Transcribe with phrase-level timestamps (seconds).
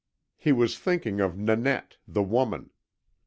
[0.35, 2.71] He was thinking of Nanette, the woman.